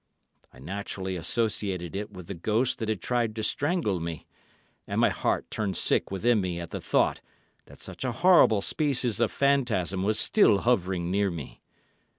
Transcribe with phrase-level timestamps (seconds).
[0.51, 4.25] I naturally associated it with the ghost that had tried to strangle me,
[4.87, 7.21] and my heart turned sick within me at the thought
[7.67, 11.61] that such a horrible species of phantasm was still hovering near me.